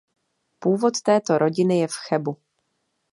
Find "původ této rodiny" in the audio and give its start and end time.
0.59-1.79